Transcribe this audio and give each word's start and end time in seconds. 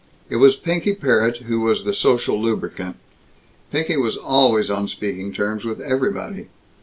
It 0.31 0.37
was 0.37 0.55
Pinky 0.55 0.95
Parrott 0.95 1.43
who 1.45 1.59
was 1.59 1.83
the 1.83 1.93
social 1.93 2.41
lubricant. 2.41 2.95
Pinky 3.71 3.97
was 3.97 4.17
always 4.17 4.71
on 4.71 4.87
speaking 4.87 5.31
terms 5.31 5.63
with 5.63 5.79
everybody. 5.79 6.47